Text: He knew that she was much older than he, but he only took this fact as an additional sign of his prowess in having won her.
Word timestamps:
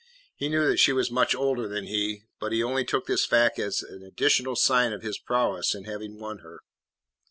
He 0.35 0.49
knew 0.49 0.65
that 0.67 0.79
she 0.79 0.93
was 0.93 1.11
much 1.11 1.35
older 1.35 1.67
than 1.67 1.85
he, 1.85 2.23
but 2.39 2.51
he 2.51 2.63
only 2.63 2.83
took 2.83 3.05
this 3.05 3.23
fact 3.23 3.59
as 3.59 3.83
an 3.83 4.01
additional 4.01 4.55
sign 4.55 4.93
of 4.93 5.03
his 5.03 5.19
prowess 5.19 5.75
in 5.75 5.83
having 5.83 6.17
won 6.19 6.39
her. 6.39 6.61